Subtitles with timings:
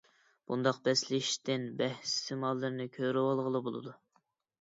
[0.51, 3.95] بۇنداق بەسلىشىشتىن بەھىس سىمالىرىنى كۆرۈۋالغىلى بولىدۇ.